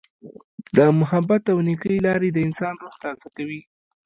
[0.75, 3.61] د محبت او نیکۍ لارې د انسان روح تازه کوي.